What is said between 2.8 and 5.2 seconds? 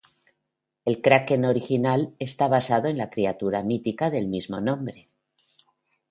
en la criatura mítica del mismo nombre.